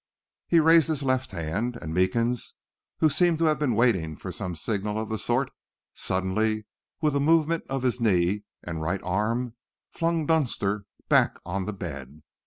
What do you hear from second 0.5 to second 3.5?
raised his left hand, and Meekins, who seemed to